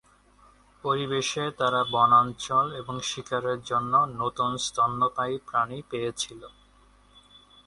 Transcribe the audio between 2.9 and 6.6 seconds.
শিকারের জন্য নতুন স্তন্যপায়ী প্রাণী পেয়েছিল।